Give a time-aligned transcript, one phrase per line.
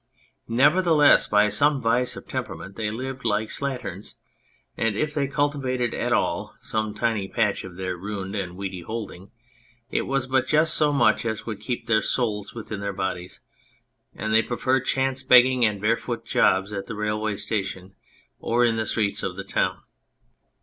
[0.47, 4.15] Nevertheless, by some vice of temperament, they lived like slatterns,
[4.75, 9.29] and if they cultivated at all some tiny patch of their ruined and weedy holding,
[9.91, 13.41] it was but just so much as would keep their souls within their bodies,
[14.15, 17.93] and they preferred chance begging and barefoot jobs at the railway station
[18.39, 19.83] or in the streets of the town.